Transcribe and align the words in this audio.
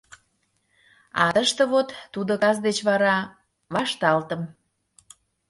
А 1.23 1.25
тыште 1.35 1.63
вот, 1.71 1.87
тудо 2.13 2.33
кас 2.43 2.57
деч 2.65 2.77
вара— 2.87 3.17
вашталтым. 3.73 4.41